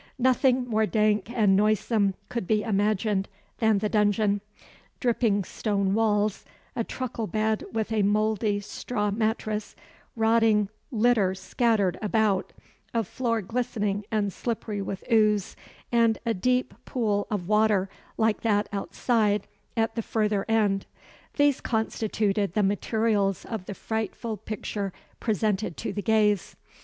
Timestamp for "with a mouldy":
7.71-8.61